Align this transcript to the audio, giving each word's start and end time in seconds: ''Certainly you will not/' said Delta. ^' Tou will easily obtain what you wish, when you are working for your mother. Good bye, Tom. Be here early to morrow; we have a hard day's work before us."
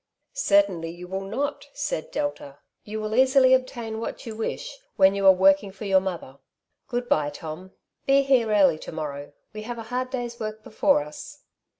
''Certainly 0.51 0.89
you 0.89 1.07
will 1.07 1.21
not/' 1.21 1.67
said 1.73 2.09
Delta. 2.09 2.57
^' 2.87 2.91
Tou 2.91 2.99
will 2.99 3.13
easily 3.15 3.53
obtain 3.53 3.99
what 3.99 4.25
you 4.25 4.35
wish, 4.35 4.79
when 4.95 5.13
you 5.13 5.27
are 5.27 5.31
working 5.31 5.69
for 5.71 5.85
your 5.85 5.99
mother. 5.99 6.39
Good 6.87 7.07
bye, 7.07 7.29
Tom. 7.29 7.73
Be 8.07 8.23
here 8.23 8.49
early 8.49 8.79
to 8.79 8.91
morrow; 8.91 9.33
we 9.53 9.61
have 9.61 9.77
a 9.77 9.83
hard 9.93 10.09
day's 10.09 10.39
work 10.39 10.63
before 10.63 11.03
us." 11.03 11.43